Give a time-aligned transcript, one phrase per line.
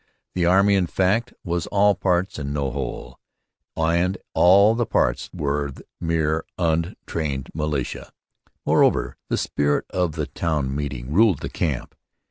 [0.33, 3.19] The 'army,' in fact, was all parts and no whole,
[3.77, 8.11] and all the parts were mere untrained militia.
[8.65, 11.93] Moreover, the spirit of the 'town meeting' ruled the camp.